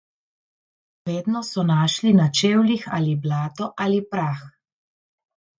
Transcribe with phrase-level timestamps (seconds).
[1.09, 4.45] Vedno so našli na čevljih ali blato ali prah.